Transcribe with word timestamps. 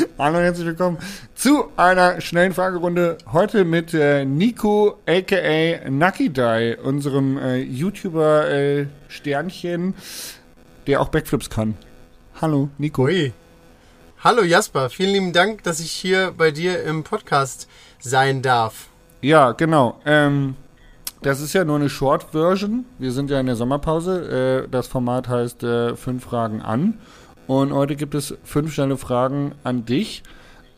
Hallo 0.18 0.38
und 0.38 0.44
herzlich 0.44 0.66
willkommen 0.66 0.98
zu 1.34 1.64
einer 1.76 2.20
schnellen 2.20 2.52
Fragerunde. 2.52 3.18
Heute 3.32 3.64
mit 3.64 3.92
äh, 3.92 4.24
Nico 4.24 4.98
aka 5.06 5.90
Nucky 5.90 6.30
Die, 6.30 6.76
unserem 6.82 7.38
äh, 7.38 7.56
YouTuber 7.56 8.50
äh, 8.50 8.86
Sternchen, 9.08 9.94
der 10.86 11.00
auch 11.00 11.08
Backflips 11.08 11.50
kann. 11.50 11.76
Hallo, 12.40 12.68
Nico. 12.78 13.04
Ui. 13.04 13.32
Hallo 14.22 14.42
Jasper, 14.42 14.90
vielen 14.90 15.12
lieben 15.12 15.32
Dank, 15.32 15.62
dass 15.64 15.80
ich 15.80 15.92
hier 15.92 16.32
bei 16.36 16.50
dir 16.50 16.82
im 16.84 17.02
Podcast 17.04 17.68
sein 17.98 18.42
darf. 18.42 18.88
Ja, 19.22 19.52
genau. 19.52 20.00
Ähm, 20.04 20.56
das 21.22 21.40
ist 21.40 21.52
ja 21.52 21.64
nur 21.64 21.76
eine 21.76 21.90
Short-Version. 21.90 22.84
Wir 22.98 23.12
sind 23.12 23.30
ja 23.30 23.40
in 23.40 23.46
der 23.46 23.56
Sommerpause. 23.56 24.64
Äh, 24.64 24.68
das 24.70 24.86
Format 24.86 25.28
heißt 25.28 25.62
äh, 25.62 25.96
Fünf 25.96 26.24
Fragen 26.24 26.62
an. 26.62 26.98
Und 27.50 27.72
heute 27.72 27.96
gibt 27.96 28.14
es 28.14 28.32
fünf 28.44 28.72
schnelle 28.72 28.96
Fragen 28.96 29.56
an 29.64 29.84
dich. 29.84 30.22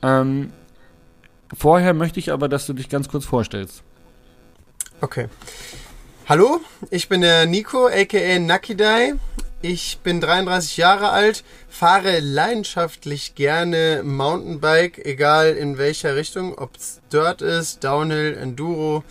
Ähm, 0.00 0.54
vorher 1.54 1.92
möchte 1.92 2.18
ich 2.18 2.32
aber, 2.32 2.48
dass 2.48 2.64
du 2.64 2.72
dich 2.72 2.88
ganz 2.88 3.10
kurz 3.10 3.26
vorstellst. 3.26 3.82
Okay. 5.02 5.28
Hallo, 6.30 6.62
ich 6.88 7.10
bin 7.10 7.20
der 7.20 7.44
Nico, 7.44 7.88
aka 7.88 8.38
Nakidai. 8.38 9.16
Ich 9.60 9.98
bin 10.02 10.22
33 10.22 10.78
Jahre 10.78 11.10
alt, 11.10 11.44
fahre 11.68 12.20
leidenschaftlich 12.20 13.34
gerne 13.34 14.00
Mountainbike, 14.02 15.04
egal 15.04 15.48
in 15.48 15.76
welcher 15.76 16.16
Richtung, 16.16 16.56
ob 16.56 16.76
es 16.76 17.02
Dirt 17.12 17.42
ist, 17.42 17.84
Downhill, 17.84 18.34
Enduro. 18.40 19.04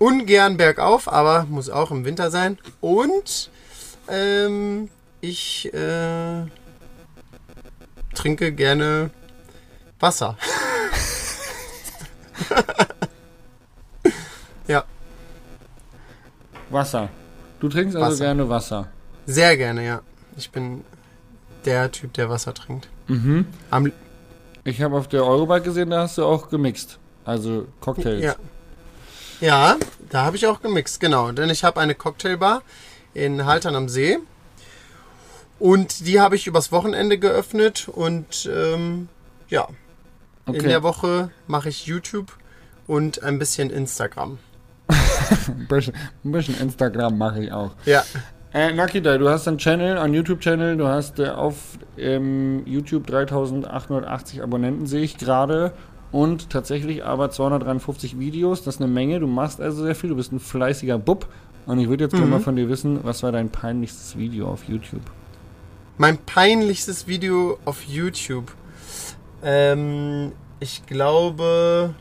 Ungern 0.00 0.56
bergauf, 0.56 1.06
aber 1.06 1.46
muss 1.48 1.70
auch 1.70 1.92
im 1.92 2.04
Winter 2.04 2.32
sein. 2.32 2.58
Und 2.80 3.50
ähm, 4.08 4.90
ich 5.20 5.72
äh, 5.72 6.42
trinke 8.22 8.52
gerne 8.52 9.10
Wasser. 9.98 10.36
ja. 14.68 14.84
Wasser. 16.70 17.08
Du 17.58 17.68
trinkst 17.68 17.96
also 17.96 18.12
Wasser. 18.12 18.24
gerne 18.24 18.48
Wasser. 18.48 18.88
Sehr 19.26 19.56
gerne, 19.56 19.84
ja. 19.84 20.02
Ich 20.36 20.50
bin 20.52 20.84
der 21.64 21.90
Typ, 21.90 22.12
der 22.12 22.30
Wasser 22.30 22.54
trinkt. 22.54 22.88
Mhm. 23.08 23.46
Am, 23.70 23.90
Ich 24.64 24.80
habe 24.82 24.96
auf 24.96 25.08
der 25.08 25.24
Eurobike 25.24 25.62
gesehen, 25.62 25.90
da 25.90 26.02
hast 26.02 26.16
du 26.18 26.24
auch 26.24 26.48
gemixt. 26.48 26.98
Also 27.24 27.66
Cocktails. 27.80 28.22
ja. 28.22 28.36
Ja, 29.40 29.76
da 30.10 30.22
habe 30.22 30.36
ich 30.36 30.46
auch 30.46 30.62
gemixt, 30.62 31.00
genau. 31.00 31.32
Denn 31.32 31.50
ich 31.50 31.64
habe 31.64 31.80
eine 31.80 31.96
Cocktailbar 31.96 32.62
in 33.14 33.44
Haltern 33.44 33.74
am 33.74 33.88
See. 33.88 34.18
Und 35.62 36.08
die 36.08 36.20
habe 36.20 36.34
ich 36.34 36.48
übers 36.48 36.72
Wochenende 36.72 37.18
geöffnet. 37.18 37.88
Und 37.88 38.50
ähm, 38.52 39.08
ja, 39.48 39.68
in 40.46 40.54
Okay. 40.56 40.66
der 40.68 40.82
Woche 40.82 41.30
mache 41.46 41.68
ich 41.68 41.86
YouTube 41.86 42.36
und 42.88 43.22
ein 43.22 43.38
bisschen 43.38 43.70
Instagram. 43.70 44.38
ein, 44.88 45.66
bisschen, 45.68 45.94
ein 46.24 46.32
bisschen 46.32 46.58
Instagram 46.60 47.16
mache 47.16 47.44
ich 47.44 47.52
auch. 47.52 47.70
Ja, 47.84 48.02
Äh, 48.52 48.72
Nakida, 48.74 49.16
du 49.18 49.28
hast 49.30 49.46
einen 49.46 49.58
Channel, 49.58 49.96
einen 49.98 50.14
YouTube-Channel, 50.14 50.76
du 50.76 50.86
hast 50.88 51.18
äh, 51.20 51.28
auf 51.28 51.78
ähm, 51.96 52.62
YouTube 52.66 53.06
3880 53.06 54.42
Abonnenten, 54.42 54.86
sehe 54.86 55.02
ich 55.02 55.16
gerade. 55.16 55.72
Und 56.10 56.50
tatsächlich 56.50 57.04
aber 57.04 57.30
253 57.30 58.18
Videos, 58.18 58.64
das 58.64 58.74
ist 58.74 58.80
eine 58.82 58.90
Menge. 58.90 59.20
Du 59.20 59.26
machst 59.28 59.60
also 59.60 59.84
sehr 59.84 59.94
viel, 59.94 60.10
du 60.10 60.16
bist 60.16 60.32
ein 60.32 60.40
fleißiger 60.40 60.98
Bub. 60.98 61.28
Und 61.66 61.78
ich 61.78 61.88
würde 61.88 62.02
jetzt 62.04 62.12
gerne 62.12 62.26
Mhm. 62.26 62.32
mal 62.32 62.40
von 62.40 62.56
dir 62.56 62.68
wissen, 62.68 62.98
was 63.04 63.22
war 63.22 63.30
dein 63.30 63.48
peinlichstes 63.48 64.18
Video 64.18 64.48
auf 64.48 64.64
YouTube? 64.64 65.02
Mein 65.98 66.18
peinlichstes 66.18 67.06
Video 67.06 67.58
auf 67.64 67.84
YouTube. 67.84 68.52
Ähm, 69.42 70.32
ich 70.60 70.86
glaube. 70.86 71.94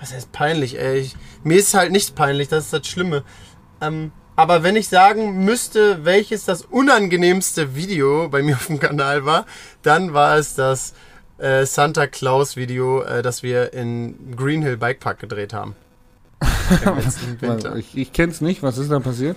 Was 0.00 0.12
heißt 0.12 0.32
peinlich, 0.32 0.78
ey? 0.78 0.98
Ich, 0.98 1.16
mir 1.44 1.56
ist 1.56 1.72
halt 1.72 1.92
nichts 1.92 2.10
peinlich, 2.10 2.48
das 2.48 2.64
ist 2.64 2.72
das 2.72 2.86
Schlimme. 2.86 3.22
Ähm, 3.80 4.12
aber 4.36 4.62
wenn 4.62 4.76
ich 4.76 4.88
sagen 4.88 5.44
müsste, 5.44 6.04
welches 6.04 6.44
das 6.44 6.62
unangenehmste 6.62 7.76
Video 7.76 8.28
bei 8.28 8.42
mir 8.42 8.56
auf 8.56 8.66
dem 8.66 8.80
Kanal 8.80 9.24
war, 9.24 9.46
dann 9.82 10.12
war 10.12 10.36
es 10.36 10.54
das 10.54 10.94
äh, 11.38 11.64
Santa 11.64 12.06
Claus 12.06 12.56
Video, 12.56 13.02
äh, 13.02 13.22
das 13.22 13.42
wir 13.42 13.72
in 13.72 14.34
Green 14.36 14.62
Hill 14.62 14.76
Bike 14.76 15.00
Park 15.00 15.20
gedreht 15.20 15.52
haben. 15.52 15.76
Im 16.84 16.96
letzten 16.96 17.40
Winter. 17.40 17.76
Ich, 17.76 17.96
ich 17.96 18.12
kenne 18.12 18.32
es 18.32 18.40
nicht, 18.40 18.62
was 18.62 18.76
ist 18.78 18.90
da 18.90 18.98
passiert? 18.98 19.36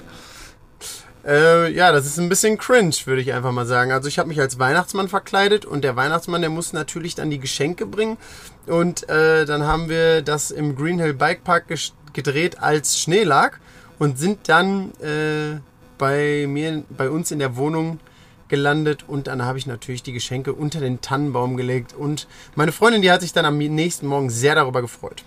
Äh, 1.28 1.74
ja, 1.74 1.92
das 1.92 2.06
ist 2.06 2.18
ein 2.20 2.30
bisschen 2.30 2.58
cringe, 2.58 2.96
würde 3.04 3.22
ich 3.22 3.34
einfach 3.34 3.52
mal 3.52 3.66
sagen. 3.66 3.92
Also 3.92 4.08
ich 4.08 4.18
habe 4.18 4.30
mich 4.30 4.40
als 4.40 4.60
Weihnachtsmann 4.60 5.10
verkleidet 5.10 5.66
und 5.66 5.84
der 5.84 5.98
Weihnachtsmann, 5.98 6.42
der 6.42 6.50
muss 6.50 6.72
natürlich 6.72 7.16
dann 7.16 7.30
die 7.30 7.40
Geschenke 7.40 7.86
bringen. 7.86 8.18
Und 8.66 9.10
äh, 9.10 9.46
dann 9.46 9.64
haben 9.64 9.90
wir 9.90 10.22
das 10.22 10.52
im 10.52 10.76
Green 10.76 11.00
Hill 11.00 11.14
Bike 11.14 11.44
Park 11.44 11.66
gedreht, 12.14 12.60
als 12.60 12.98
Schnee 13.00 13.24
lag 13.24 13.58
und 14.00 14.18
sind 14.18 14.48
dann 14.48 14.92
äh, 15.02 15.60
bei 15.98 16.46
mir, 16.48 16.84
bei 16.90 17.10
uns 17.10 17.32
in 17.32 17.40
der 17.40 17.58
Wohnung 17.58 18.00
gelandet 18.48 19.04
und 19.06 19.28
dann 19.28 19.44
habe 19.44 19.58
ich 19.58 19.68
natürlich 19.68 20.04
die 20.04 20.14
Geschenke 20.14 20.54
unter 20.54 20.80
den 20.80 21.02
Tannenbaum 21.02 21.58
gelegt 21.58 21.94
und 21.94 22.28
meine 22.56 22.72
Freundin, 22.72 23.02
die 23.02 23.12
hat 23.12 23.20
sich 23.20 23.34
dann 23.34 23.44
am 23.44 23.58
nächsten 23.58 24.08
Morgen 24.08 24.30
sehr 24.30 24.56
darüber 24.56 24.82
gefreut. 24.82 25.24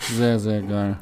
Sehr, 0.00 0.38
sehr 0.38 0.60
geil. 0.60 0.98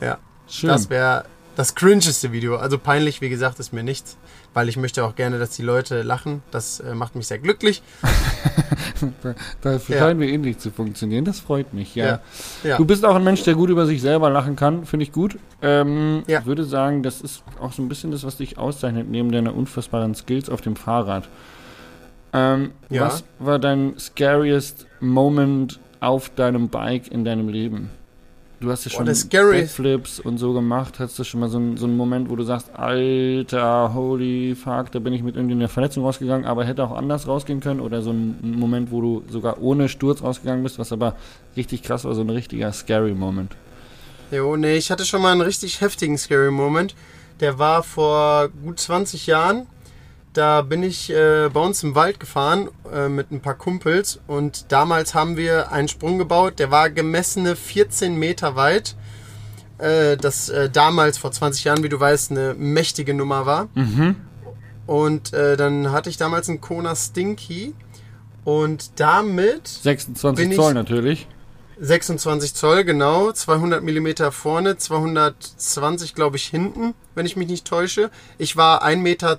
Ja. 0.00 0.18
Schön. 0.48 0.68
Das 0.68 0.88
wäre 0.90 1.24
das 1.56 1.74
cringeste 1.74 2.30
Video. 2.32 2.56
Also 2.56 2.78
peinlich, 2.78 3.20
wie 3.20 3.28
gesagt, 3.28 3.58
ist 3.58 3.72
mir 3.72 3.82
nichts, 3.82 4.16
weil 4.54 4.68
ich 4.68 4.76
möchte 4.76 5.04
auch 5.04 5.16
gerne, 5.16 5.38
dass 5.38 5.50
die 5.50 5.62
Leute 5.62 6.02
lachen. 6.02 6.42
Das 6.50 6.80
äh, 6.80 6.94
macht 6.94 7.16
mich 7.16 7.26
sehr 7.26 7.38
glücklich. 7.38 7.82
da 9.62 9.78
scheinen 9.80 10.20
wir 10.20 10.28
ähnlich 10.28 10.58
zu 10.58 10.70
funktionieren. 10.70 11.24
Das 11.24 11.40
freut 11.40 11.74
mich, 11.74 11.94
ja. 11.94 12.06
Ja. 12.06 12.20
Ja. 12.62 12.76
Du 12.76 12.84
bist 12.84 13.04
auch 13.04 13.14
ein 13.14 13.24
Mensch, 13.24 13.42
der 13.42 13.54
gut 13.54 13.70
über 13.70 13.86
sich 13.86 14.00
selber 14.00 14.30
lachen 14.30 14.54
kann, 14.54 14.84
finde 14.86 15.04
ich 15.04 15.12
gut. 15.12 15.38
Ähm, 15.62 16.22
Ja. 16.26 16.40
Ich 16.40 16.46
würde 16.46 16.64
sagen, 16.64 17.02
das 17.02 17.20
ist 17.22 17.42
auch 17.60 17.72
so 17.72 17.82
ein 17.82 17.88
bisschen 17.88 18.10
das, 18.10 18.22
was 18.24 18.36
dich 18.36 18.58
auszeichnet, 18.58 19.08
neben 19.08 19.32
deiner 19.32 19.54
unfassbaren 19.54 20.14
Skills 20.14 20.48
auf 20.50 20.60
dem 20.60 20.76
Fahrrad. 20.76 21.28
Ähm, 22.32 22.72
Ja. 22.90 23.06
Was 23.06 23.24
war 23.38 23.58
dein 23.58 23.98
scariest 23.98 24.86
Moment 25.00 25.80
auf 26.00 26.28
deinem 26.30 26.68
Bike 26.68 27.08
in 27.10 27.24
deinem 27.24 27.48
Leben? 27.48 27.90
Du 28.58 28.70
hast 28.70 28.86
ja 28.86 28.90
Boah, 28.90 29.04
schon 29.04 29.14
scary- 29.14 29.60
Backflips 29.60 30.18
und 30.18 30.38
so 30.38 30.54
gemacht. 30.54 30.98
Hast 30.98 31.18
du 31.18 31.24
schon 31.24 31.40
mal 31.40 31.48
so 31.50 31.58
einen, 31.58 31.76
so 31.76 31.84
einen 31.84 31.96
Moment, 31.96 32.30
wo 32.30 32.36
du 32.36 32.42
sagst, 32.42 32.70
Alter, 32.74 33.92
holy 33.94 34.54
fuck, 34.54 34.90
da 34.92 34.98
bin 34.98 35.12
ich 35.12 35.22
mit 35.22 35.36
irgendwie 35.36 35.54
einer 35.54 35.68
Verletzung 35.68 36.04
rausgegangen, 36.04 36.46
aber 36.46 36.64
hätte 36.64 36.82
auch 36.82 36.92
anders 36.96 37.26
rausgehen 37.28 37.60
können? 37.60 37.80
Oder 37.80 38.00
so 38.00 38.12
ein 38.12 38.38
Moment, 38.58 38.90
wo 38.90 39.00
du 39.02 39.22
sogar 39.28 39.60
ohne 39.60 39.88
Sturz 39.90 40.22
rausgegangen 40.22 40.62
bist, 40.62 40.78
was 40.78 40.90
aber 40.90 41.16
richtig 41.56 41.82
krass 41.82 42.04
war, 42.04 42.14
so 42.14 42.22
ein 42.22 42.30
richtiger 42.30 42.72
scary 42.72 43.12
Moment. 43.12 43.52
Jo, 44.30 44.56
nee, 44.56 44.76
ich 44.76 44.90
hatte 44.90 45.04
schon 45.04 45.22
mal 45.22 45.32
einen 45.32 45.42
richtig 45.42 45.80
heftigen 45.80 46.18
Scary 46.18 46.50
Moment. 46.50 46.94
Der 47.40 47.58
war 47.58 47.82
vor 47.82 48.48
gut 48.64 48.80
20 48.80 49.26
Jahren. 49.26 49.66
Da 50.36 50.60
bin 50.60 50.82
ich 50.82 51.08
äh, 51.10 51.48
bei 51.50 51.60
uns 51.60 51.82
im 51.82 51.94
Wald 51.94 52.20
gefahren 52.20 52.68
äh, 52.92 53.08
mit 53.08 53.30
ein 53.30 53.40
paar 53.40 53.54
Kumpels 53.54 54.20
und 54.26 54.70
damals 54.70 55.14
haben 55.14 55.38
wir 55.38 55.72
einen 55.72 55.88
Sprung 55.88 56.18
gebaut, 56.18 56.58
der 56.58 56.70
war 56.70 56.90
gemessene 56.90 57.56
14 57.56 58.14
Meter 58.18 58.54
weit. 58.54 58.96
Äh, 59.78 60.18
das 60.18 60.50
äh, 60.50 60.68
damals 60.68 61.16
vor 61.16 61.32
20 61.32 61.64
Jahren, 61.64 61.82
wie 61.82 61.88
du 61.88 61.98
weißt, 61.98 62.32
eine 62.32 62.52
mächtige 62.52 63.14
Nummer 63.14 63.46
war. 63.46 63.68
Mhm. 63.74 64.16
Und 64.86 65.32
äh, 65.32 65.56
dann 65.56 65.90
hatte 65.90 66.10
ich 66.10 66.18
damals 66.18 66.50
einen 66.50 66.60
Kona 66.60 66.94
Stinky 66.94 67.72
und 68.44 69.00
damit 69.00 69.66
26 69.66 70.44
Bin 70.44 70.50
ich- 70.52 70.56
Zoll 70.58 70.74
natürlich. 70.74 71.28
26 71.78 72.54
Zoll, 72.54 72.84
genau. 72.84 73.32
200 73.32 73.82
Millimeter 73.82 74.32
vorne, 74.32 74.78
220, 74.78 76.14
glaube 76.14 76.36
ich, 76.36 76.46
hinten, 76.46 76.94
wenn 77.14 77.26
ich 77.26 77.36
mich 77.36 77.48
nicht 77.48 77.66
täusche. 77.66 78.10
Ich 78.38 78.56
war 78.56 78.84
1,20 78.84 78.96
Meter 78.96 79.38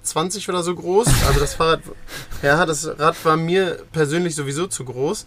oder 0.50 0.64
so 0.64 0.76
groß. 0.76 1.08
Also 1.28 1.40
das 1.40 1.56
Fahrrad, 1.56 1.82
ja, 2.42 2.66
das 2.66 2.88
Rad 3.00 3.24
war 3.26 3.38
mir 3.38 3.80
persönlich 3.92 4.36
sowieso 4.36 4.68
zu 4.68 4.86
groß. 4.86 5.26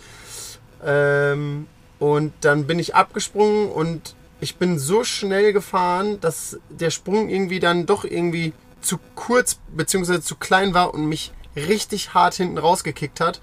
Ähm, 0.85 1.67
und 1.99 2.33
dann 2.41 2.67
bin 2.67 2.79
ich 2.79 2.95
abgesprungen 2.95 3.71
und 3.71 4.15
ich 4.41 4.57
bin 4.57 4.79
so 4.79 5.05
schnell 5.05 5.53
gefahren, 5.53 6.19
dass 6.21 6.59
der 6.71 6.91
Sprung 6.91 7.29
irgendwie 7.29 7.61
dann 7.61 7.87
doch 7.87 8.05
irgendwie 8.05 8.53
zu 8.81 8.99
kurz 9.15 9.59
bzw. 9.77 10.21
zu 10.21 10.37
klein 10.37 10.73
war 10.73 10.95
und 10.95 11.07
mich 11.07 11.33
richtig 11.57 12.15
hart 12.15 12.35
hinten 12.35 12.57
rausgekickt 12.57 13.21
hat. 13.21 13.41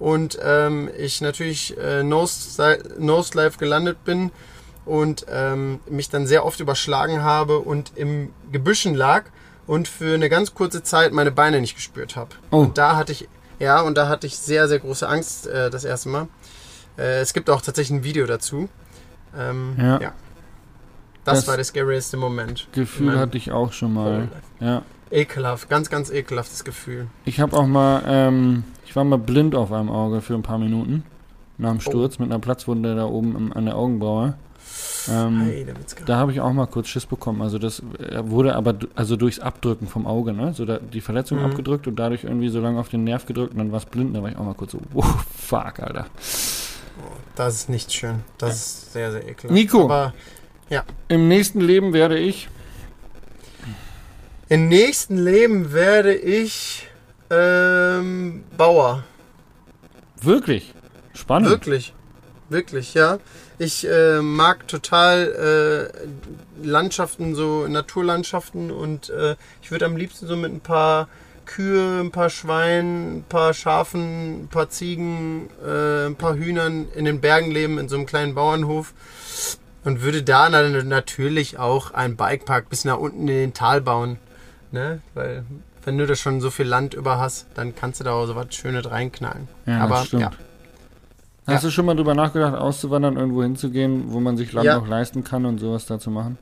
Und 0.00 0.38
ähm, 0.42 0.90
ich 0.98 1.20
natürlich 1.20 1.76
äh, 1.78 2.02
Nose, 2.02 2.78
Nose 2.98 3.50
gelandet 3.58 4.02
bin 4.04 4.32
und 4.86 5.26
ähm, 5.30 5.78
mich 5.88 6.08
dann 6.08 6.26
sehr 6.26 6.44
oft 6.44 6.58
überschlagen 6.58 7.22
habe 7.22 7.58
und 7.58 7.92
im 7.96 8.32
Gebüschen 8.50 8.94
lag 8.94 9.26
und 9.66 9.86
für 9.86 10.14
eine 10.14 10.28
ganz 10.28 10.54
kurze 10.54 10.82
Zeit 10.82 11.12
meine 11.12 11.30
Beine 11.30 11.60
nicht 11.60 11.76
gespürt 11.76 12.16
habe. 12.16 12.30
Oh. 12.50 12.62
Und 12.62 12.78
da 12.78 12.96
hatte 12.96 13.12
ich, 13.12 13.28
ja, 13.58 13.82
und 13.82 13.96
da 13.96 14.08
hatte 14.08 14.26
ich 14.26 14.36
sehr, 14.36 14.66
sehr 14.66 14.78
große 14.80 15.06
Angst 15.06 15.46
äh, 15.46 15.70
das 15.70 15.84
erste 15.84 16.08
Mal. 16.08 16.28
Äh, 16.98 17.20
es 17.20 17.34
gibt 17.34 17.50
auch 17.50 17.60
tatsächlich 17.60 18.00
ein 18.00 18.04
Video 18.04 18.26
dazu. 18.26 18.68
Ähm, 19.38 19.74
Ja. 19.78 20.00
ja. 20.00 20.12
Das, 21.24 21.40
Das 21.40 21.48
war 21.48 21.56
der 21.56 21.64
scarieste 21.66 22.16
Moment. 22.16 22.66
Gefühl 22.72 23.18
hatte 23.18 23.36
ich 23.36 23.52
auch 23.52 23.72
schon 23.72 23.92
mal. 23.92 24.20
Life. 24.20 24.30
Ja. 24.60 24.82
Ekelhaft, 25.10 25.68
ganz, 25.68 25.90
ganz 25.90 26.10
ekelhaftes 26.10 26.64
Gefühl. 26.64 27.08
Ich 27.24 27.40
habe 27.40 27.56
auch 27.56 27.66
mal, 27.66 28.02
ähm, 28.06 28.64
ich 28.86 28.94
war 28.94 29.04
mal 29.04 29.18
blind 29.18 29.54
auf 29.54 29.72
einem 29.72 29.90
Auge 29.90 30.20
für 30.20 30.34
ein 30.34 30.42
paar 30.42 30.58
Minuten. 30.58 31.04
Nach 31.58 31.70
dem 31.70 31.80
Sturz 31.80 32.18
mit 32.18 32.30
einer 32.30 32.38
Platzwunde 32.38 32.94
da 32.96 33.04
oben 33.04 33.36
im, 33.36 33.52
an 33.52 33.66
der 33.66 33.76
Augenbraue. 33.76 34.34
Ähm, 35.10 35.40
Hey, 35.42 35.66
da 36.06 36.16
habe 36.16 36.32
ich 36.32 36.40
auch 36.40 36.52
mal 36.52 36.66
kurz 36.66 36.88
Schiss 36.88 37.06
bekommen. 37.06 37.42
Also 37.42 37.58
das 37.58 37.82
äh, 37.98 38.22
wurde 38.24 38.54
aber 38.54 38.74
also 38.94 39.16
durchs 39.16 39.40
Abdrücken 39.40 39.86
vom 39.86 40.06
Auge, 40.06 40.32
ne? 40.32 40.54
So 40.54 40.64
da, 40.64 40.78
die 40.78 41.00
Verletzung 41.00 41.38
Mhm. 41.38 41.46
abgedrückt 41.46 41.86
und 41.86 41.96
dadurch 41.96 42.24
irgendwie 42.24 42.48
so 42.48 42.60
lange 42.60 42.78
auf 42.80 42.88
den 42.88 43.04
Nerv 43.04 43.26
gedrückt 43.26 43.52
und 43.52 43.58
dann 43.58 43.72
war 43.72 43.78
es 43.78 43.86
blind. 43.86 44.16
Da 44.16 44.22
war 44.22 44.30
ich 44.30 44.36
auch 44.36 44.44
mal 44.44 44.54
kurz 44.54 44.72
so, 44.72 44.78
wow, 44.92 45.24
fuck, 45.36 45.80
Alter. 45.80 46.06
Das 47.34 47.54
ist 47.54 47.68
nicht 47.68 47.92
schön. 47.92 48.20
Das 48.38 48.56
ist 48.56 48.92
sehr, 48.92 49.12
sehr 49.12 49.22
ekelhaft. 49.22 49.50
Nico. 49.50 49.84
Aber 49.84 50.12
Im 51.08 51.28
nächsten 51.28 51.60
Leben 51.60 51.92
werde 51.92 52.18
ich. 52.18 52.48
Im 54.50 54.68
nächsten 54.68 55.16
Leben 55.16 55.72
werde 55.72 56.12
ich 56.12 56.88
ähm, 57.30 58.42
Bauer. 58.58 59.04
Wirklich. 60.20 60.74
Spannend. 61.14 61.48
Wirklich. 61.48 61.94
Wirklich, 62.48 62.94
ja. 62.94 63.20
Ich 63.58 63.88
äh, 63.88 64.20
mag 64.20 64.66
total 64.66 65.92
äh, 65.94 66.66
Landschaften, 66.66 67.36
so 67.36 67.68
Naturlandschaften 67.68 68.72
und 68.72 69.08
äh, 69.10 69.36
ich 69.62 69.70
würde 69.70 69.86
am 69.86 69.96
liebsten 69.96 70.26
so 70.26 70.36
mit 70.36 70.52
ein 70.52 70.60
paar 70.60 71.08
Kühe, 71.46 72.00
ein 72.00 72.10
paar 72.10 72.28
Schweinen, 72.28 73.18
ein 73.18 73.24
paar 73.28 73.54
Schafen, 73.54 74.42
ein 74.42 74.48
paar 74.48 74.68
Ziegen, 74.68 75.48
äh, 75.64 76.06
ein 76.06 76.16
paar 76.16 76.34
Hühnern 76.34 76.88
in 76.96 77.04
den 77.04 77.20
Bergen 77.20 77.52
leben, 77.52 77.78
in 77.78 77.88
so 77.88 77.94
einem 77.96 78.06
kleinen 78.06 78.34
Bauernhof. 78.34 78.94
Und 79.84 80.02
würde 80.02 80.24
da 80.24 80.50
natürlich 80.50 81.58
auch 81.58 81.92
einen 81.92 82.16
Bikepark 82.16 82.68
bis 82.68 82.84
nach 82.84 82.98
unten 82.98 83.20
in 83.20 83.26
den 83.28 83.54
Tal 83.54 83.80
bauen. 83.80 84.18
Ne? 84.72 85.00
Weil, 85.14 85.44
wenn 85.84 85.98
du 85.98 86.06
da 86.06 86.14
schon 86.14 86.40
so 86.40 86.50
viel 86.50 86.66
Land 86.66 86.94
über 86.94 87.18
hast, 87.18 87.46
dann 87.54 87.74
kannst 87.74 88.00
du 88.00 88.04
da 88.04 88.12
auch 88.12 88.26
so 88.26 88.36
was 88.36 88.54
Schönes 88.54 88.90
reinknallen. 88.90 89.48
Ja, 89.66 89.80
Aber 89.80 89.96
das 89.96 90.06
stimmt. 90.08 90.22
ja. 90.22 90.30
Hast 91.46 91.62
Ja. 91.62 91.68
du 91.68 91.70
schon 91.72 91.86
mal 91.86 91.96
drüber 91.96 92.14
nachgedacht, 92.14 92.54
auszuwandern, 92.54 93.16
irgendwo 93.16 93.42
hinzugehen, 93.42 94.12
wo 94.12 94.20
man 94.20 94.36
sich 94.36 94.52
Land 94.52 94.66
Ja. 94.66 94.78
noch 94.78 94.86
leisten 94.86 95.24
kann 95.24 95.44
und 95.46 95.58
sowas 95.58 95.86
da 95.86 95.98
zu 95.98 96.10
machen? 96.10 96.38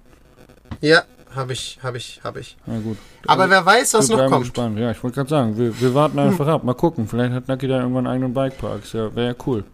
Ja, 0.80 1.02
habe 1.34 1.52
ich, 1.54 1.78
habe 1.82 1.96
ich, 1.96 2.20
habe 2.25 2.40
ich. 2.40 2.56
Na 2.66 2.78
gut. 2.80 2.98
Aber 3.26 3.48
wer 3.48 3.64
weiß, 3.64 3.94
was 3.94 4.08
noch 4.08 4.26
kommt. 4.28 4.44
gespannt. 4.44 4.78
Ja, 4.78 4.90
ich 4.90 5.02
wollte 5.02 5.14
gerade 5.16 5.30
sagen, 5.30 5.56
wir, 5.56 5.80
wir 5.80 5.94
warten 5.94 6.19
einfach 6.19 6.46
ab. 6.48 6.64
Mal 6.64 6.75
gucken. 6.75 7.06
Vielleicht 7.08 7.32
hat 7.32 7.48
Naki 7.48 7.69
da 7.69 7.78
irgendwann 7.80 8.06
einen 8.06 8.25
eigenen 8.25 8.34
Bikepark. 8.34 8.82
Ja, 8.92 9.14
wäre 9.14 9.28
ja 9.28 9.34
cool. 9.46 9.64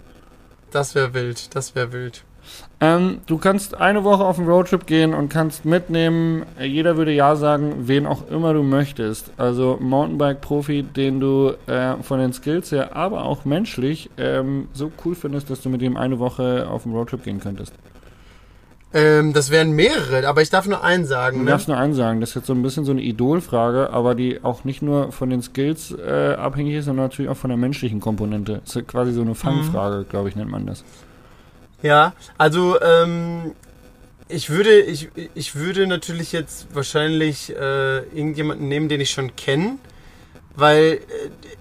Das 0.71 0.95
wäre 0.95 1.15
wild, 1.15 1.55
das 1.55 1.75
wäre 1.75 1.93
wild. 1.93 2.23
Ähm, 2.81 3.19
du 3.27 3.39
kannst 3.39 3.81
eine 3.81 4.05
Woche 4.05 4.25
auf 4.25 4.37
den 4.37 4.47
Roadtrip 4.47 4.87
gehen 4.87 5.15
und 5.15 5.29
kannst 5.29 5.65
mitnehmen, 5.65 6.45
jeder 6.61 6.97
würde 6.97 7.13
ja 7.13 7.37
sagen, 7.37 7.75
wen 7.89 8.07
auch 8.07 8.29
immer 8.31 8.53
du 8.53 8.63
möchtest. 8.63 9.31
Also 9.37 9.79
Mountainbike-Profi, 9.81 10.83
den 10.83 11.21
du 11.21 11.55
äh, 11.67 11.95
von 12.03 12.19
den 12.19 12.33
Skills 12.33 12.73
her, 12.73 12.95
aber 12.97 13.25
auch 13.25 13.45
menschlich 13.45 14.11
ähm, 14.19 14.69
so 14.73 14.91
cool 15.05 15.15
findest, 15.15 15.51
dass 15.51 15.63
du 15.63 15.69
mit 15.71 15.83
ihm 15.83 15.97
eine 15.97 16.19
Woche 16.19 16.67
auf 16.69 16.83
den 16.83 16.93
Roadtrip 16.93 17.23
gehen 17.25 17.41
könntest. 17.41 17.73
Ähm, 18.93 19.33
das 19.33 19.51
wären 19.51 19.73
mehrere, 19.73 20.27
aber 20.29 20.41
ich 20.43 20.51
darf 20.51 20.67
nur 20.69 20.85
einen 20.85 21.05
sagen. 21.05 21.39
Du 21.39 21.45
Ne? 21.45 21.51
darfst 21.51 21.67
nur 21.67 21.77
einen 21.77 21.95
sagen, 21.95 22.21
das 22.21 22.31
ist 22.31 22.35
jetzt 22.37 22.47
so 22.47 22.53
ein 22.53 22.63
bisschen 22.63 22.85
so 22.85 22.93
eine 22.93 23.03
Idolfrage, 23.03 23.91
aber 23.93 24.15
die 24.15 24.45
auch 24.45 24.63
nicht 24.65 24.83
nur 24.83 25.11
von 25.11 25.31
den 25.31 25.43
Skills 25.43 25.91
äh, 25.93 26.35
abhängig 26.35 26.75
ist, 26.75 26.85
sondern 26.85 27.07
natürlich 27.07 27.29
auch 27.31 27.37
von 27.37 27.51
der 27.51 27.57
menschlichen 27.57 27.99
Komponente. 27.99 28.61
Das 28.65 28.77
ist 28.77 28.87
quasi 28.87 29.13
so 29.13 29.23
eine 29.23 29.35
Fangfrage, 29.35 30.05
glaube 30.09 30.29
ich, 30.29 30.37
nennt 30.37 30.51
man 30.51 30.67
das. 30.67 30.85
Ja, 31.85 32.15
also 32.39 32.81
ähm, 32.81 33.53
ich 34.29 34.49
würde, 34.49 34.81
ich, 34.81 35.11
ich 35.35 35.55
würde 35.55 35.87
natürlich 35.87 36.33
jetzt 36.33 36.67
wahrscheinlich 36.75 37.51
äh, 37.55 37.99
irgendjemanden 37.99 38.69
nehmen, 38.69 38.89
den 38.89 39.03
ich 39.03 39.11
schon 39.11 39.37
kenne, 39.37 39.77
weil 40.57 41.01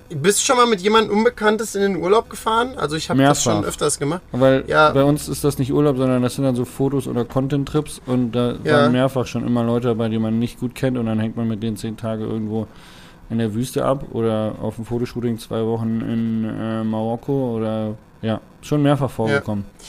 äh, 0.09 0.15
bist 0.15 0.39
du 0.39 0.45
schon 0.45 0.55
mal 0.55 0.65
mit 0.65 0.79
jemandem 0.79 1.17
Unbekanntes 1.17 1.75
in 1.75 1.81
den 1.81 1.97
Urlaub 1.97 2.29
gefahren? 2.29 2.75
Also 2.77 2.95
ich 2.95 3.09
habe 3.09 3.21
das 3.21 3.43
schon 3.43 3.65
öfters 3.65 3.99
gemacht. 3.99 4.21
Weil 4.31 4.63
Ja. 4.67 4.91
bei 4.91 5.03
uns 5.03 5.27
ist 5.27 5.43
das 5.43 5.57
nicht 5.59 5.73
Urlaub, 5.73 5.97
sondern 5.97 6.21
das 6.21 6.35
sind 6.35 6.45
dann 6.45 6.55
so 6.55 6.63
Fotos 6.63 7.05
oder 7.07 7.25
Content-Trips 7.25 8.01
und 8.05 8.31
da 8.31 8.53
Ja. 8.63 8.75
waren 8.77 8.91
mehrfach 8.93 9.27
schon 9.27 9.45
immer 9.45 9.65
Leute 9.65 9.89
dabei, 9.89 10.07
die 10.07 10.19
man 10.19 10.39
nicht 10.39 10.57
gut 10.57 10.73
kennt 10.73 10.97
und 10.97 11.05
dann 11.07 11.19
hängt 11.19 11.35
man 11.35 11.49
mit 11.49 11.61
denen 11.61 11.75
zehn 11.75 11.97
Tage 11.97 12.23
irgendwo 12.23 12.65
in 13.29 13.39
der 13.39 13.53
Wüste 13.53 13.83
ab 13.83 14.05
oder 14.13 14.55
auf 14.61 14.77
dem 14.77 14.85
Fotoshooting 14.85 15.37
zwei 15.37 15.65
Wochen 15.65 15.99
in 15.99 16.45
äh, 16.45 16.83
Marokko 16.85 17.57
oder 17.57 17.95
ja, 18.21 18.39
schon 18.61 18.81
mehrfach 18.83 19.09
vorgekommen. 19.11 19.65
Ja, 19.67 19.83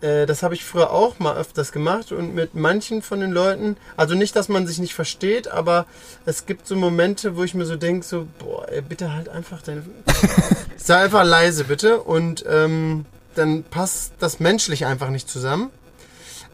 äh, 0.00 0.26
das 0.26 0.42
habe 0.42 0.54
ich 0.54 0.64
früher 0.64 0.90
auch 0.90 1.18
mal 1.18 1.36
öfters 1.36 1.72
gemacht 1.72 2.12
und 2.12 2.34
mit 2.34 2.54
manchen 2.54 3.02
von 3.02 3.20
den 3.20 3.32
Leuten, 3.32 3.76
also 3.96 4.14
nicht, 4.14 4.36
dass 4.36 4.48
man 4.48 4.66
sich 4.66 4.78
nicht 4.78 4.94
versteht, 4.94 5.48
aber 5.48 5.86
es 6.24 6.46
gibt 6.46 6.66
so 6.66 6.76
Momente, 6.76 7.36
wo 7.36 7.42
ich 7.42 7.54
mir 7.54 7.64
so 7.64 7.76
denke, 7.76 8.06
so, 8.06 8.28
boah, 8.38 8.68
ey, 8.70 8.80
bitte 8.80 9.12
halt 9.12 9.28
einfach 9.28 9.62
deine... 9.62 9.84
Sei 10.76 10.96
einfach 10.96 11.24
leise, 11.24 11.64
bitte. 11.64 12.00
Und 12.00 12.44
ähm, 12.48 13.04
dann 13.34 13.64
passt 13.64 14.12
das 14.20 14.40
menschlich 14.40 14.86
einfach 14.86 15.10
nicht 15.10 15.28
zusammen. 15.28 15.70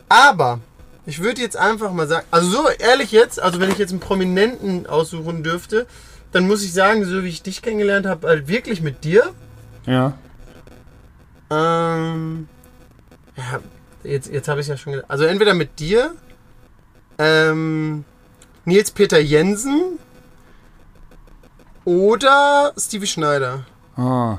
Aber 0.09 0.61
ich 1.07 1.21
würde 1.21 1.41
jetzt 1.41 1.57
einfach 1.57 1.93
mal 1.93 2.09
sagen, 2.09 2.27
also 2.31 2.51
so 2.51 2.69
ehrlich 2.69 3.13
jetzt, 3.13 3.41
also 3.41 3.61
wenn 3.61 3.71
ich 3.71 3.79
jetzt 3.79 3.91
einen 3.91 4.01
Prominenten 4.01 4.87
aussuchen 4.87 5.43
dürfte, 5.43 5.87
dann 6.33 6.47
muss 6.47 6.65
ich 6.65 6.73
sagen, 6.73 7.05
so 7.05 7.23
wie 7.23 7.29
ich 7.29 7.43
dich 7.43 7.63
kennengelernt 7.63 8.07
habe, 8.07 8.27
halt 8.27 8.49
wirklich 8.49 8.81
mit 8.81 9.05
dir. 9.05 9.33
Ja. 9.87 10.15
Ähm, 11.51 12.49
ja, 13.37 13.61
jetzt, 14.03 14.31
jetzt 14.31 14.49
habe 14.49 14.61
ich 14.61 14.69
ja 14.69 14.77
schon 14.77 14.95
gesagt. 14.95 15.11
Also 15.11 15.25
entweder 15.25 15.55
mit 15.55 15.79
dir, 15.79 16.15
ähm, 17.19 18.05
Nils 18.65 18.91
Peter 18.91 19.19
Jensen 19.21 19.99
oder 21.85 22.73
Stevie 22.79 23.07
Schneider. 23.07 23.65
Ah. 23.97 24.39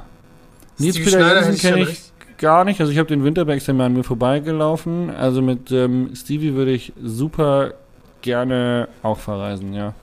Nils 0.78 0.96
Stevie 0.96 1.06
Peter 1.06 1.20
Schneider 1.20 1.42
Jensen 1.42 1.54
ich 1.54 1.62
kenne 1.62 1.82
ich 1.82 2.14
gar 2.38 2.66
nicht. 2.66 2.80
Also 2.80 2.92
ich 2.92 2.98
habe 2.98 3.08
den 3.08 3.24
Winterberg 3.24 3.62
an 3.68 3.94
mir 3.94 4.04
vorbeigelaufen. 4.04 5.10
Also 5.10 5.42
mit 5.42 5.72
ähm, 5.72 6.12
Stevie 6.16 6.54
würde 6.54 6.72
ich 6.72 6.94
super 7.02 7.74
gerne 8.22 8.90
auch 9.04 9.20
verreisen, 9.20 9.74
ja. 9.74 9.94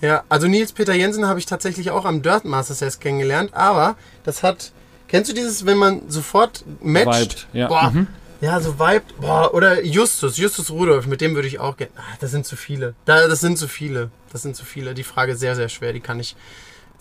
Ja, 0.00 0.22
also 0.28 0.46
Nils 0.46 0.72
Peter 0.72 0.94
Jensen 0.94 1.26
habe 1.26 1.40
ich 1.40 1.46
tatsächlich 1.46 1.90
auch 1.90 2.04
am 2.04 2.22
Dirt 2.22 2.44
Masters 2.44 2.82
erst 2.82 3.00
kennengelernt, 3.00 3.50
aber 3.54 3.96
das 4.24 4.42
hat. 4.42 4.72
Kennst 5.08 5.30
du 5.30 5.34
dieses, 5.34 5.64
wenn 5.66 5.76
man 5.78 6.02
sofort 6.08 6.64
matcht? 6.82 7.06
Vibed, 7.20 7.46
ja. 7.54 7.68
Boah, 7.68 7.90
Mhm. 7.90 8.06
ja, 8.40 8.60
so 8.60 8.78
vibed. 8.78 9.20
Boah, 9.20 9.52
oder 9.54 9.82
Justus, 9.84 10.36
Justus 10.36 10.70
Rudolf, 10.70 11.06
mit 11.06 11.20
dem 11.20 11.34
würde 11.34 11.48
ich 11.48 11.58
auch 11.58 11.76
gerne. 11.76 11.92
Ah, 11.96 12.02
das 12.20 12.30
sind 12.30 12.46
zu 12.46 12.56
viele. 12.56 12.94
Da, 13.06 13.26
das 13.26 13.40
sind 13.40 13.58
zu 13.58 13.68
viele. 13.68 14.10
Das 14.32 14.42
sind 14.42 14.54
zu 14.54 14.64
viele. 14.64 14.94
Die 14.94 15.02
Frage 15.04 15.32
ist 15.32 15.40
sehr, 15.40 15.56
sehr 15.56 15.68
schwer. 15.70 15.92
Die 15.92 16.00
kann 16.00 16.20
ich, 16.20 16.36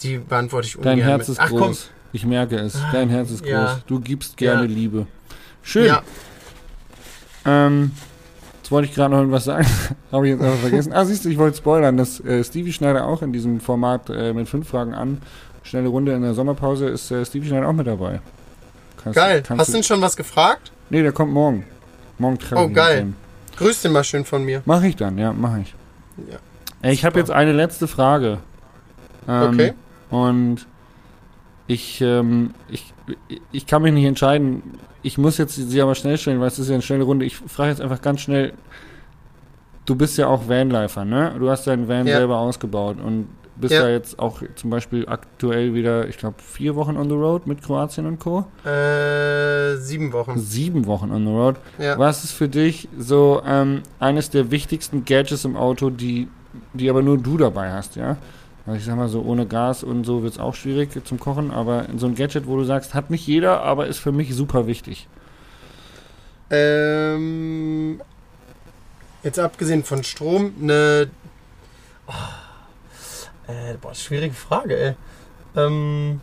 die 0.02 0.18
beantworte 0.18 0.68
ich 0.68 0.78
ungern 0.78 0.98
Dein 0.98 1.06
Herz 1.06 1.28
mit. 1.28 1.38
ist 1.38 1.40
Ach 1.40 1.50
groß. 1.50 1.60
komm, 1.60 1.76
Ich 2.14 2.26
merke 2.26 2.58
es. 2.58 2.78
Dein 2.94 3.10
Herz 3.10 3.30
ist 3.32 3.42
groß. 3.44 3.50
Ja. 3.52 3.80
Du 3.88 4.00
gibst 4.00 4.38
gerne 4.38 4.62
Ja. 4.62 4.68
Liebe. 4.68 5.06
Schön. 5.62 5.86
ja, 5.88 6.02
Ähm, 7.46 7.92
jetzt 8.62 8.72
wollte 8.72 8.90
ich 8.90 8.96
gerade 8.96 9.12
noch 9.12 9.20
irgendwas 9.20 9.44
sagen. 9.46 9.66
Habe 10.12 10.28
ich 10.28 10.34
jetzt 10.34 10.44
einfach 10.44 10.60
vergessen. 10.60 10.94
Ah, 10.94 11.06
siehst 11.06 11.26
du, 11.26 11.30
ich 11.30 11.38
wollte 11.38 11.58
spoilern, 11.58 11.98
dass 11.98 12.20
äh, 12.22 12.44
Stevie 12.44 12.74
Schneider 12.74 13.06
auch 13.06 13.22
in 13.22 13.34
diesem 13.34 13.60
Format 13.60 14.10
äh, 14.10 14.34
mit 14.34 14.48
fünf 14.50 14.70
Fragen 14.70 14.94
an, 14.94 15.22
schnelle 15.68 15.88
Runde 15.90 16.14
in 16.14 16.22
der 16.22 16.34
Sommerpause, 16.34 16.88
ist 16.88 17.12
äh, 17.12 17.26
Stevie 17.26 17.48
Schneider 17.48 17.68
auch 17.68 17.74
mit 17.74 17.88
dabei. 17.88 18.22
Kannst, 19.04 19.18
geil. 19.18 19.44
kannst 19.46 19.60
Hast 19.62 19.68
du 19.70 19.74
denn 19.74 19.84
schon 19.84 20.02
was 20.02 20.16
gefragt? 20.18 20.72
Nee, 20.90 21.02
der 21.04 21.12
kommt 21.12 21.32
morgen. 21.34 21.66
Morgen 22.18 22.40
treffe 22.40 22.62
Oh, 22.64 22.70
geil. 22.70 23.00
dem. 23.02 23.16
Grüß 23.58 23.82
den 23.82 23.92
mal 23.92 24.04
schön 24.04 24.26
von 24.26 24.44
mir. 24.44 24.62
Mach 24.66 24.82
ich 24.84 24.96
dann, 24.96 25.18
ja, 25.18 25.34
mach 25.34 25.58
ich. 25.58 25.74
Ja. 26.30 26.90
Ich 26.90 27.04
habe 27.06 27.20
jetzt 27.20 27.32
eine 27.32 27.52
letzte 27.54 27.88
Frage. 27.88 28.40
Ähm, 29.28 29.50
Okay. 29.54 29.74
Und 30.10 30.66
ich, 31.68 32.00
ähm, 32.02 32.52
ich, 32.70 32.94
ich 33.52 33.68
kann 33.68 33.82
mich 33.82 33.94
nicht 33.94 34.06
entscheiden. 34.06 34.62
Ich 35.02 35.18
muss 35.18 35.38
jetzt 35.38 35.56
sie 35.56 35.82
aber 35.82 35.96
schnell 35.96 36.18
stellen, 36.18 36.40
weil 36.40 36.48
es 36.48 36.60
ist 36.60 36.70
ja 36.70 36.76
eine 36.76 36.82
schnelle 36.82 37.04
Runde. 37.04 37.26
Ich 37.26 37.36
frage 37.38 37.70
jetzt 37.72 37.82
einfach 37.82 38.02
ganz 38.02 38.22
schnell. 38.22 38.54
Du 39.86 39.96
bist 39.96 40.18
ja 40.18 40.28
auch 40.28 40.48
Vanlifer, 40.50 41.06
ne? 41.06 41.36
Du 41.40 41.50
hast 41.50 41.66
deinen 41.68 41.88
Van 41.88 42.08
Ja. 42.08 42.18
selber 42.18 42.38
ausgebaut 42.38 42.98
und 43.04 43.28
bist 43.60 43.74
Ja. 43.74 43.84
ja 43.84 43.90
jetzt 43.90 44.20
auch 44.20 44.42
zum 44.56 44.70
Beispiel 44.70 45.08
aktuell 45.08 45.74
wieder, 45.74 46.08
ich 46.08 46.18
glaube, 46.18 46.36
vier 46.42 46.76
Wochen 46.76 46.98
on 46.98 47.10
the 47.10 47.16
road 47.16 47.48
mit 47.48 47.62
Kroatien 47.64 48.06
und 48.06 48.20
Co. 48.20 48.46
Äh, 48.66 49.76
sieben 49.78 50.14
Wochen. 50.14 50.38
Sieben 50.40 50.86
Wochen 50.86 51.12
on 51.12 51.26
the 51.26 51.32
road. 51.32 51.56
Ja. 51.78 51.98
Was 51.98 52.24
ist 52.24 52.34
für 52.34 52.48
dich 52.50 52.88
so 52.98 53.42
ähm, 53.46 53.82
eines 54.00 54.30
der 54.30 54.52
wichtigsten 54.52 55.06
Gadgets 55.06 55.46
im 55.46 55.56
Auto, 55.56 55.90
die, 55.90 56.28
die 56.74 56.90
aber 56.90 57.02
nur 57.02 57.18
du 57.18 57.38
dabei 57.38 57.72
hast, 57.72 57.96
ja? 57.96 58.18
Also 58.66 58.78
ich 58.80 58.86
sag 58.86 58.98
mal 58.98 59.08
so, 59.08 59.22
ohne 59.22 59.46
Gas 59.46 59.84
und 59.84 60.04
so 60.04 60.24
wird 60.24 60.34
es 60.34 60.40
auch 60.40 60.54
schwierig 60.54 60.90
zum 61.06 61.20
Kochen, 61.20 61.52
aber 61.52 61.86
so 61.96 62.06
ein 62.06 62.16
Gadget, 62.16 62.48
wo 62.48 62.58
du 62.58 62.66
sagst, 62.66 62.94
hat 62.94 63.10
nicht 63.10 63.26
jeder, 63.26 63.62
aber 63.62 63.88
ist 63.88 64.00
für 64.00 64.12
mich 64.12 64.36
super 64.36 64.68
wichtig. 64.68 65.08
Ähm, 66.50 68.02
jetzt 69.24 69.40
abgesehen 69.40 69.84
von 69.84 70.04
Strom, 70.04 70.54
eine. 70.62 71.08
Oh, 72.08 72.14
äh, 73.48 73.76
boah, 73.82 73.94
schwierige 73.96 74.34
Frage, 74.34 74.78
ey. 74.78 74.94
Ähm, 75.56 76.22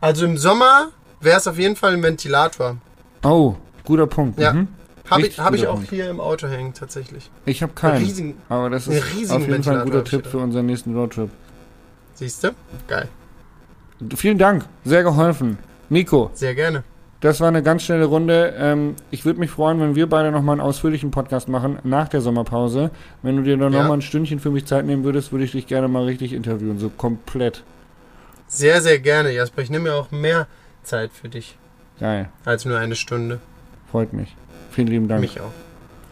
also 0.00 0.24
im 0.26 0.36
Sommer 0.36 0.88
wäre 1.20 1.38
es 1.38 1.46
auf 1.46 1.58
jeden 1.58 1.76
Fall 1.76 1.94
ein 1.94 2.02
Ventilator. 2.02 2.76
Oh, 3.22 3.54
guter 3.84 4.06
Punkt. 4.06 4.38
Ja. 4.38 4.52
Mhm. 4.52 4.68
Habe 5.10 5.26
ich, 5.26 5.38
hab 5.38 5.54
ich 5.54 5.66
auch 5.66 5.74
Punkt. 5.74 5.90
hier 5.90 6.08
im 6.08 6.18
Auto 6.20 6.48
hängen, 6.48 6.72
tatsächlich. 6.72 7.30
Ich 7.44 7.62
habe 7.62 7.72
keinen. 7.74 7.98
riesigen- 8.02 8.36
aber 8.48 8.70
das 8.70 8.86
ist 8.86 9.30
auf 9.30 9.46
jeden 9.46 9.62
Fall 9.62 9.78
ein 9.80 9.84
guter 9.84 10.04
Tipp 10.04 10.26
für 10.26 10.38
unseren 10.38 10.66
nächsten 10.66 10.94
Roadtrip. 10.96 11.30
Siehst 12.14 12.42
du? 12.44 12.50
Geil. 12.88 13.08
Vielen 14.16 14.38
Dank, 14.38 14.64
sehr 14.84 15.02
geholfen. 15.02 15.58
Nico, 15.90 16.30
Sehr 16.34 16.54
gerne. 16.54 16.82
Das 17.24 17.40
war 17.40 17.48
eine 17.48 17.62
ganz 17.62 17.82
schnelle 17.82 18.04
Runde. 18.04 18.54
Ähm, 18.58 18.96
ich 19.10 19.24
würde 19.24 19.40
mich 19.40 19.50
freuen, 19.50 19.80
wenn 19.80 19.94
wir 19.94 20.08
beide 20.08 20.30
nochmal 20.30 20.54
einen 20.54 20.60
ausführlichen 20.60 21.10
Podcast 21.10 21.48
machen 21.48 21.78
nach 21.82 22.08
der 22.08 22.20
Sommerpause. 22.20 22.90
Wenn 23.22 23.36
du 23.36 23.42
dir 23.42 23.56
dann 23.56 23.72
Ja. 23.72 23.80
nochmal 23.80 23.96
ein 23.98 24.02
Stündchen 24.02 24.38
für 24.40 24.50
mich 24.50 24.66
Zeit 24.66 24.84
nehmen 24.84 25.04
würdest, 25.04 25.32
würde 25.32 25.44
ich 25.44 25.52
dich 25.52 25.66
gerne 25.66 25.88
mal 25.88 26.04
richtig 26.04 26.32
interviewen, 26.34 26.78
so 26.78 26.90
komplett. 26.90 27.64
Sehr, 28.46 28.80
sehr 28.82 28.98
gerne, 28.98 29.32
Jasper. 29.32 29.62
Ich 29.62 29.70
nehme 29.70 29.84
mir 29.90 29.94
auch 29.94 30.10
mehr 30.10 30.46
Zeit 30.82 31.12
für 31.12 31.28
dich 31.30 31.56
Geil, 31.98 32.28
als 32.44 32.64
nur 32.66 32.78
eine 32.78 32.94
Stunde. 32.94 33.40
freut 33.90 34.12
mich. 34.12 34.36
Vielen 34.70 34.88
lieben 34.88 35.08
Dank. 35.08 35.22
Mich 35.22 35.40
auch. 35.40 35.50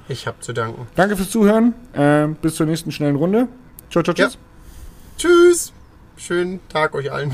Ich 0.08 0.26
habe 0.26 0.40
zu 0.40 0.52
danken. 0.52 0.86
Danke 0.96 1.16
fürs 1.16 1.30
Zuhören. 1.30 1.74
Ähm, 1.94 2.36
bis 2.40 2.54
zur 2.56 2.66
nächsten 2.66 2.90
schnellen 2.90 3.16
Runde. 3.16 3.48
Ciao, 3.90 4.02
ciao, 4.02 4.14
Ja. 4.16 4.26
tschüss. 4.28 4.38
Tschüss. 5.18 5.72
Schönen 6.16 6.60
Tag 6.68 6.94
euch 6.94 7.12
allen. 7.12 7.32